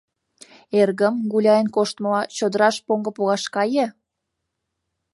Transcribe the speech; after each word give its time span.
Эргым, 0.79 1.15
гуляен 1.31 1.67
коштмыла, 1.75 2.21
чодыраш 2.37 2.75
поҥго 2.85 3.11
погаш 3.17 3.43
кае. 3.55 3.85